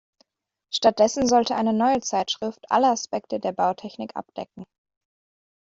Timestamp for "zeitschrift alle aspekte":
2.01-3.39